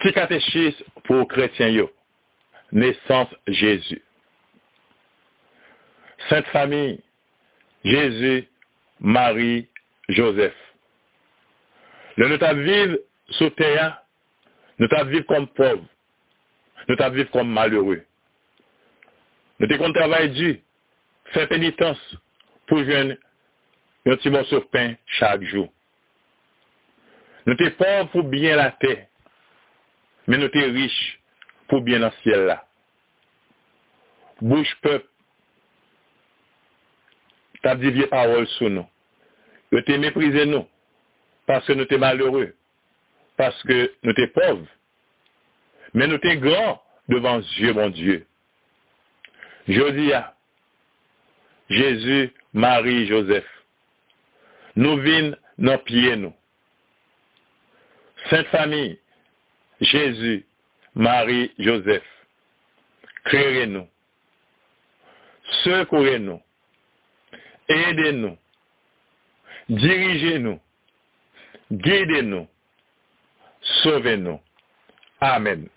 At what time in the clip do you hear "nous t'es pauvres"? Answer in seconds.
27.46-28.10, 44.04-44.68